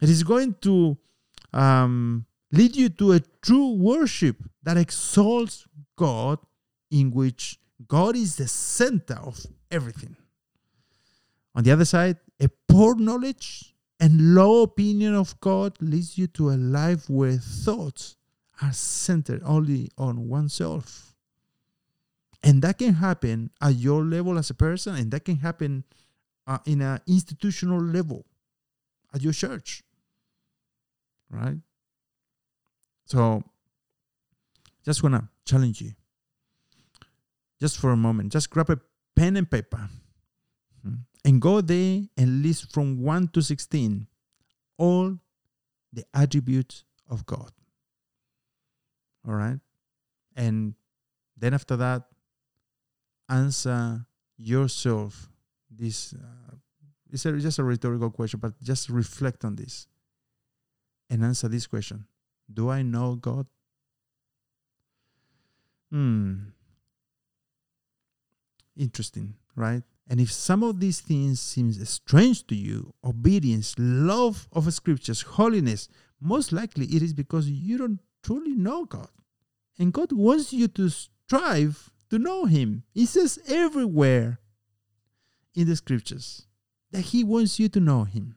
It 0.00 0.08
is 0.08 0.22
going 0.22 0.54
to 0.62 0.96
um, 1.52 2.26
lead 2.52 2.76
you 2.76 2.88
to 2.90 3.12
a 3.12 3.20
true 3.42 3.74
worship 3.74 4.36
that 4.62 4.76
exalts 4.76 5.66
God, 5.96 6.38
in 6.90 7.10
which 7.10 7.58
God 7.88 8.16
is 8.16 8.36
the 8.36 8.46
center 8.46 9.14
of 9.14 9.44
everything. 9.70 10.16
On 11.54 11.64
the 11.64 11.72
other 11.72 11.84
side, 11.84 12.18
a 12.40 12.48
poor 12.68 12.94
knowledge 12.94 13.74
and 13.98 14.34
low 14.34 14.62
opinion 14.62 15.14
of 15.14 15.38
God 15.40 15.76
leads 15.80 16.16
you 16.16 16.28
to 16.28 16.50
a 16.50 16.56
life 16.56 17.10
where 17.10 17.36
thoughts 17.36 18.16
are 18.62 18.72
centered 18.72 19.42
only 19.44 19.90
on 19.96 20.28
oneself. 20.28 21.14
And 22.42 22.62
that 22.62 22.78
can 22.78 22.94
happen 22.94 23.50
at 23.60 23.74
your 23.74 24.04
level 24.04 24.38
as 24.38 24.50
a 24.50 24.54
person, 24.54 24.94
and 24.94 25.10
that 25.10 25.24
can 25.24 25.36
happen 25.36 25.84
uh, 26.46 26.58
in 26.66 26.80
an 26.80 27.00
institutional 27.06 27.80
level 27.80 28.24
at 29.12 29.22
your 29.22 29.32
church. 29.32 29.82
Right? 31.30 31.58
So, 33.06 33.42
just 34.84 35.02
want 35.02 35.16
to 35.16 35.28
challenge 35.44 35.80
you. 35.80 35.92
Just 37.60 37.78
for 37.78 37.90
a 37.90 37.96
moment, 37.96 38.32
just 38.32 38.50
grab 38.50 38.70
a 38.70 38.78
pen 39.16 39.36
and 39.36 39.50
paper 39.50 39.88
hmm, 40.82 40.94
and 41.24 41.40
go 41.40 41.60
there 41.60 42.02
and 42.16 42.42
list 42.42 42.72
from 42.72 43.02
1 43.02 43.28
to 43.28 43.42
16 43.42 44.06
all 44.78 45.18
the 45.92 46.04
attributes 46.14 46.84
of 47.10 47.26
God. 47.26 47.50
All 49.28 49.34
right? 49.34 49.58
And 50.34 50.74
then 51.36 51.52
after 51.52 51.76
that, 51.76 52.04
answer 53.28 54.06
yourself 54.36 55.28
this. 55.70 56.14
Uh, 56.14 56.56
it's 57.10 57.26
a, 57.26 57.32
just 57.38 57.58
a 57.58 57.64
rhetorical 57.64 58.10
question, 58.10 58.40
but 58.40 58.60
just 58.62 58.88
reflect 58.88 59.44
on 59.44 59.56
this 59.56 59.86
and 61.10 61.24
answer 61.24 61.48
this 61.48 61.66
question 61.66 62.06
Do 62.52 62.70
I 62.70 62.82
know 62.82 63.14
God? 63.14 63.46
Hmm. 65.90 66.34
Interesting, 68.76 69.34
right? 69.56 69.82
And 70.08 70.20
if 70.20 70.32
some 70.32 70.62
of 70.62 70.80
these 70.80 71.00
things 71.00 71.40
seem 71.40 71.72
strange 71.72 72.46
to 72.46 72.54
you, 72.54 72.94
obedience, 73.04 73.74
love 73.78 74.48
of 74.52 74.72
scriptures, 74.72 75.20
holiness, 75.22 75.88
most 76.20 76.52
likely 76.52 76.86
it 76.86 77.02
is 77.02 77.12
because 77.12 77.50
you 77.50 77.76
don't 77.76 78.00
truly 78.22 78.54
know 78.54 78.84
God. 78.84 79.08
And 79.78 79.92
God 79.92 80.12
wants 80.12 80.52
you 80.52 80.68
to 80.68 80.88
strive 80.88 81.90
to 82.10 82.18
know 82.18 82.46
Him. 82.46 82.82
He 82.92 83.06
says 83.06 83.38
everywhere 83.46 84.40
in 85.54 85.68
the 85.68 85.76
scriptures 85.76 86.46
that 86.90 87.02
He 87.02 87.22
wants 87.22 87.60
you 87.60 87.68
to 87.68 87.80
know 87.80 88.04
Him. 88.04 88.36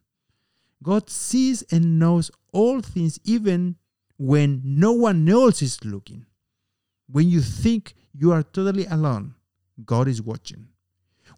God 0.84 1.10
sees 1.10 1.62
and 1.72 2.00
knows 2.00 2.32
all 2.52 2.82
things, 2.82 3.20
even 3.24 3.76
when 4.18 4.62
no 4.64 4.92
one 4.92 5.28
else 5.30 5.62
is 5.62 5.84
looking. 5.84 6.26
When 7.10 7.30
you 7.30 7.42
think 7.42 7.94
you 8.14 8.32
are 8.32 8.44
totally 8.44 8.86
alone, 8.86 9.36
God 9.86 10.08
is 10.08 10.22
watching. 10.22 10.68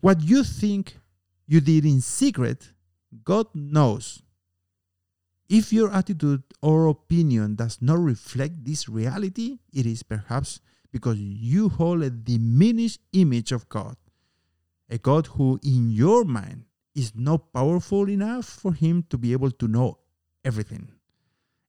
What 0.02 0.22
you 0.22 0.44
think 0.44 0.98
you 1.48 1.62
did 1.62 1.86
in 1.86 2.02
secret, 2.02 2.72
God 3.24 3.48
knows. 3.54 4.22
If 5.54 5.72
your 5.72 5.94
attitude 5.94 6.42
or 6.64 6.88
opinion 6.88 7.54
does 7.54 7.78
not 7.80 8.00
reflect 8.00 8.66
this 8.66 8.90
reality, 8.90 9.60
it 9.72 9.86
is 9.86 10.02
perhaps 10.02 10.60
because 10.92 11.20
you 11.20 11.70
hold 11.70 12.02
a 12.02 12.10
diminished 12.10 13.02
image 13.12 13.52
of 13.52 13.70
God, 13.70 13.96
a 14.90 14.98
God 14.98 15.28
who, 15.28 15.60
in 15.62 15.92
your 15.92 16.26
mind, 16.26 16.66
is 16.96 17.14
not 17.14 17.54
powerful 17.54 18.10
enough 18.10 18.46
for 18.46 18.74
him 18.74 19.06
to 19.12 19.18
be 19.20 19.32
able 19.32 19.52
to 19.52 19.68
know 19.68 20.00
everything. 20.44 20.90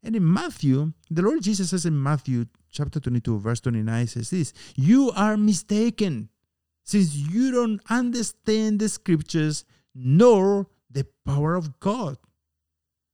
And 0.03 0.17
in 0.17 0.33
Matthew, 0.33 0.95
the 1.11 1.21
Lord 1.21 1.43
Jesus 1.43 1.69
says 1.69 1.85
in 1.85 2.03
Matthew 2.03 2.47
chapter 2.71 3.01
22, 3.01 3.39
verse 3.39 3.61
29 3.61 4.07
says 4.07 4.31
this 4.31 4.55
You 4.77 5.11
are 5.15 5.37
mistaken, 5.37 6.31
since 6.85 7.15
you 7.15 7.51
don't 7.51 7.83
understand 7.91 8.79
the 8.81 8.89
scriptures 8.89 9.67
nor 9.95 10.69
the 10.91 11.07
power 11.27 11.55
of 11.55 11.79
God. 11.81 12.17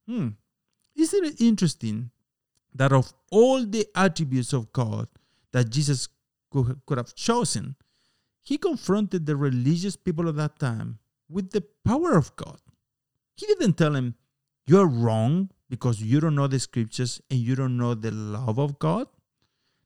Hmm. 0.07 0.29
Isn't 0.95 1.25
it 1.25 1.41
interesting 1.41 2.11
that 2.73 2.91
of 2.91 3.13
all 3.31 3.65
the 3.65 3.87
attributes 3.95 4.53
of 4.53 4.71
God 4.73 5.07
that 5.51 5.69
Jesus 5.69 6.07
could, 6.51 6.97
have 6.97 7.15
chosen, 7.15 7.75
he 8.41 8.57
confronted 8.57 9.25
the 9.25 9.35
religious 9.35 9.95
people 9.95 10.27
of 10.27 10.35
that 10.35 10.59
time 10.59 10.99
with 11.29 11.51
the 11.51 11.63
power 11.85 12.17
of 12.17 12.35
God. 12.35 12.59
He 13.35 13.45
didn't 13.45 13.77
tell 13.77 13.93
them, 13.93 14.15
You're 14.67 14.87
wrong 14.87 15.49
because 15.69 16.01
you 16.01 16.19
don't 16.19 16.35
know 16.35 16.47
the 16.47 16.59
scriptures 16.59 17.21
and 17.29 17.39
you 17.39 17.55
don't 17.55 17.77
know 17.77 17.93
the 17.93 18.11
love 18.11 18.59
of 18.59 18.77
God. 18.79 19.07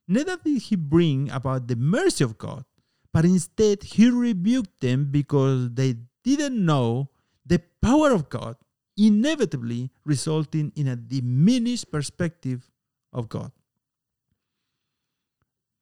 Neither 0.07 0.37
did 0.37 0.61
he 0.63 0.75
bring 0.75 1.29
about 1.29 1.67
the 1.67 1.75
mercy 1.75 2.23
of 2.23 2.37
God, 2.37 2.65
but 3.13 3.25
instead 3.25 3.83
he 3.83 4.09
rebuked 4.09 4.81
them 4.81 5.05
because 5.11 5.73
they 5.73 5.95
didn't 6.23 6.63
know 6.63 7.09
the 7.45 7.61
power 7.81 8.11
of 8.11 8.29
God, 8.29 8.55
inevitably 8.97 9.91
resulting 10.03 10.71
in 10.75 10.87
a 10.87 10.95
diminished 10.95 11.91
perspective 11.91 12.69
of 13.11 13.29
God. 13.29 13.51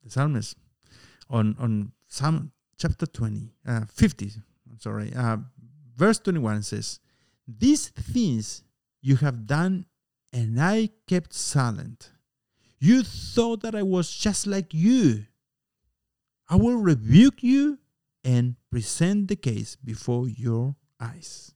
The 0.04 0.12
psalmist 0.12 0.58
on, 1.30 1.56
on 1.60 1.92
Psalm 2.08 2.52
chapter 2.78 3.06
20, 3.06 3.54
uh, 3.68 3.82
50, 3.92 4.32
I'm 4.70 4.80
sorry, 4.80 5.14
uh, 5.16 5.38
verse 5.96 6.20
21 6.20 6.64
says, 6.64 7.00
These 7.48 7.90
things 7.90 8.64
you 9.02 9.18
have 9.18 9.46
done, 9.46 9.86
and 10.32 10.62
I 10.62 10.90
kept 11.08 11.34
silent. 11.34 12.12
You 12.80 13.04
thought 13.04 13.62
that 13.62 13.76
I 13.76 13.84
was 13.84 14.14
just 14.14 14.46
like 14.46 14.74
you. 14.74 15.26
I 16.50 16.56
will 16.56 16.78
rebuke 16.78 17.42
you 17.42 17.80
and 18.24 18.56
present 18.70 19.28
the 19.28 19.36
case 19.36 19.76
before 19.76 20.28
your 20.28 20.76
eyes. 21.00 21.53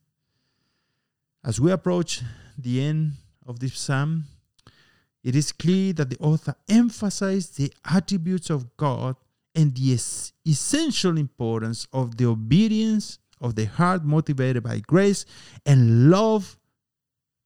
As 1.47 1.61
we 1.61 1.71
approach 1.71 2.23
the 2.57 2.83
end 2.83 3.13
of 3.45 3.61
this 3.61 3.79
psalm, 3.79 4.25
it 5.23 5.33
is 5.33 5.53
clear 5.53 5.93
that 5.93 6.09
the 6.09 6.17
author 6.17 6.53
emphasized 6.67 7.55
the 7.55 7.71
attributes 7.89 8.49
of 8.49 8.75
God 8.75 9.15
and 9.55 9.73
the 9.73 9.93
essential 10.45 11.17
importance 11.17 11.87
of 11.93 12.17
the 12.17 12.25
obedience 12.25 13.19
of 13.39 13.55
the 13.55 13.63
heart 13.63 14.03
motivated 14.03 14.61
by 14.61 14.79
grace 14.79 15.25
and 15.65 16.09
love 16.09 16.59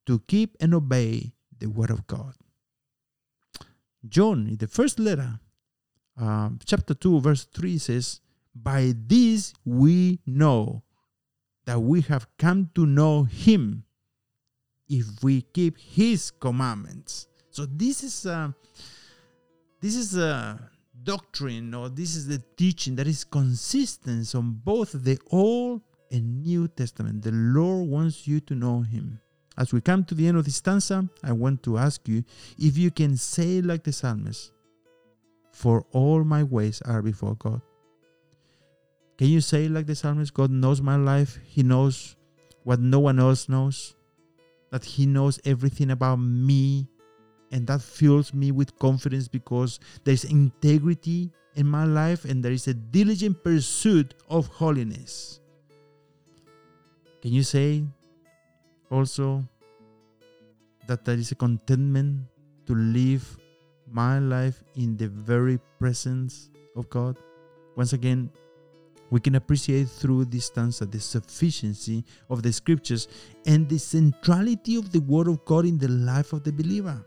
to 0.08 0.18
keep 0.28 0.58
and 0.60 0.74
obey 0.74 1.32
the 1.60 1.70
word 1.70 1.92
of 1.92 2.08
God. 2.08 2.34
John, 4.10 4.48
in 4.48 4.58
the 4.58 4.68
first 4.68 4.98
letter, 4.98 5.40
uh, 6.20 6.50
chapter 6.66 6.96
2, 6.96 7.20
verse 7.22 7.44
3 7.44 7.78
says, 7.78 8.20
By 8.56 8.94
this 8.98 9.54
we 9.64 10.22
know 10.26 10.82
that 11.66 11.80
we 11.82 12.02
have 12.02 12.28
come 12.40 12.72
to 12.74 12.88
know 12.88 13.26
him 13.26 13.84
if 14.92 15.24
we 15.24 15.42
keep 15.42 15.78
his 15.80 16.32
commandments. 16.32 17.28
So 17.50 17.66
this 17.66 18.04
is 18.04 18.26
a, 18.26 18.34
uh, 18.34 18.52
this 19.80 19.96
is 19.96 20.18
a 20.18 20.60
doctrine 21.04 21.74
or 21.74 21.90
this 21.90 22.16
is 22.16 22.28
the 22.28 22.44
teaching 22.58 22.96
that 22.98 23.08
is 23.08 23.24
consistent 23.24 24.36
on 24.36 24.52
both 24.64 24.92
the 24.92 25.18
Old 25.32 25.82
and 26.12 26.44
New 26.44 26.68
Testament. 26.68 27.24
The 27.24 27.32
Lord 27.32 27.88
wants 27.88 28.28
you 28.28 28.42
to 28.42 28.54
know 28.54 28.82
Him. 28.82 29.20
As 29.58 29.74
we 29.74 29.82
come 29.82 30.04
to 30.06 30.16
the 30.16 30.28
end 30.28 30.38
of 30.38 30.46
this 30.46 30.58
stanza, 30.58 31.08
I 31.24 31.32
want 31.32 31.64
to 31.64 31.78
ask 31.78 32.08
you 32.08 32.24
if 32.60 32.78
you 32.78 32.92
can 32.92 33.18
say 33.18 33.62
like 33.62 33.84
the 33.84 33.94
psalmist, 33.94 34.52
For 35.52 35.86
all 35.92 36.24
my 36.24 36.44
ways 36.44 36.82
are 36.86 37.02
before 37.02 37.36
God. 37.36 37.62
Can 39.18 39.28
you 39.28 39.42
say 39.42 39.68
like 39.68 39.86
the 39.86 39.96
psalmist, 39.96 40.34
God 40.34 40.52
knows 40.52 40.82
my 40.82 40.96
life, 40.96 41.40
He 41.46 41.64
knows 41.64 42.16
what 42.64 42.80
no 42.80 43.00
one 43.00 43.20
else 43.20 43.50
knows, 43.50 43.96
that 44.72 44.84
He 44.84 45.06
knows 45.06 45.40
everything 45.46 45.92
about 45.92 46.18
me, 46.18 46.88
and 47.52 47.68
that 47.68 47.82
fills 47.82 48.34
me 48.34 48.52
with 48.52 48.78
confidence 48.80 49.28
because 49.28 49.80
there's 50.04 50.24
integrity 50.24 51.32
in 51.56 51.68
my 51.68 51.84
life 51.84 52.24
and 52.24 52.44
there 52.44 52.52
is 52.54 52.68
a 52.68 52.74
diligent 52.74 53.44
pursuit 53.44 54.16
of 54.30 54.48
holiness. 54.48 55.42
Can 57.22 57.34
you 57.34 57.44
say 57.44 57.84
also 58.90 59.44
that 60.88 61.06
there 61.06 61.16
is 61.16 61.32
a 61.32 61.36
contentment 61.36 62.26
to 62.66 62.74
live 62.74 63.38
my 63.92 64.20
life 64.20 64.64
in 64.76 64.96
the 64.96 65.08
very 65.08 65.60
presence 65.78 66.50
of 66.76 66.90
God? 66.90 67.18
Once 67.76 67.94
again, 67.94 68.32
we 69.12 69.20
can 69.20 69.36
appreciate 69.36 69.90
through 69.90 70.26
this 70.26 70.46
stanza 70.46 70.86
the 70.86 71.00
sufficiency 71.00 72.04
of 72.30 72.42
the 72.42 72.52
scriptures 72.52 73.08
and 73.46 73.70
the 73.70 73.78
centrality 73.78 74.78
of 74.78 74.92
the 74.92 75.02
Word 75.02 75.28
of 75.28 75.44
God 75.46 75.66
in 75.66 75.78
the 75.78 75.90
life 75.90 76.34
of 76.34 76.44
the 76.44 76.52
believer. 76.52 77.06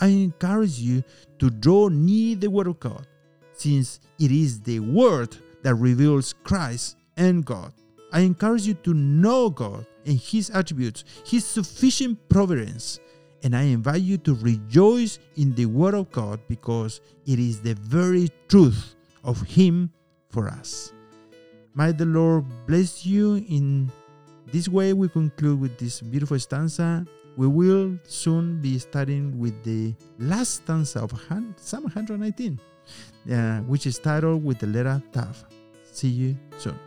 I 0.00 0.08
encourage 0.08 0.78
you 0.78 1.02
to 1.38 1.48
draw 1.48 1.88
near 1.88 2.36
the 2.36 2.50
Word 2.50 2.66
of 2.66 2.78
God, 2.78 3.06
since 3.54 4.00
it 4.18 4.30
is 4.30 4.60
the 4.60 4.80
Word 4.80 5.34
that 5.62 5.74
reveals 5.76 6.34
Christ 6.44 6.98
and 7.16 7.44
God. 7.44 7.72
I 8.12 8.20
encourage 8.20 8.66
you 8.66 8.74
to 8.74 8.92
know 8.92 9.48
God 9.48 9.86
and 10.04 10.18
His 10.18 10.50
attributes, 10.50 11.04
His 11.24 11.46
sufficient 11.46 12.28
providence, 12.28 13.00
and 13.42 13.56
I 13.56 13.62
invite 13.62 14.02
you 14.02 14.18
to 14.18 14.34
rejoice 14.34 15.18
in 15.36 15.54
the 15.54 15.66
Word 15.66 15.94
of 15.94 16.12
God 16.12 16.38
because 16.48 17.00
it 17.24 17.38
is 17.38 17.60
the 17.60 17.74
very 17.74 18.28
truth 18.48 18.94
of 19.24 19.40
Him 19.40 19.90
for 20.28 20.48
us. 20.48 20.92
Might 21.76 21.98
the 21.98 22.06
Lord 22.06 22.46
bless 22.66 23.04
you 23.04 23.44
in 23.50 23.92
this 24.50 24.66
way. 24.66 24.94
We 24.94 25.08
conclude 25.08 25.60
with 25.60 25.76
this 25.76 26.00
beautiful 26.00 26.38
stanza. 26.38 27.04
We 27.36 27.46
will 27.48 27.98
soon 28.02 28.62
be 28.62 28.78
starting 28.78 29.38
with 29.38 29.62
the 29.62 29.92
last 30.18 30.64
stanza 30.64 31.00
of 31.00 31.12
Psalm 31.60 31.84
119, 31.84 32.58
uh, 33.30 33.60
which 33.68 33.86
is 33.86 33.98
titled 33.98 34.42
with 34.42 34.58
the 34.58 34.68
letter 34.68 35.02
Tav. 35.12 35.44
See 35.92 36.08
you 36.08 36.36
soon. 36.56 36.85